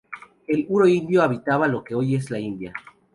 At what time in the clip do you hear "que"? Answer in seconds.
1.83-1.93